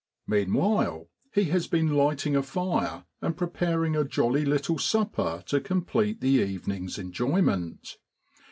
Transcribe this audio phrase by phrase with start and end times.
[0.25, 6.21] Meanwhile he has been lighting a fire and preparing a jolly little supper to complete
[6.21, 7.99] the evening's enjoyment.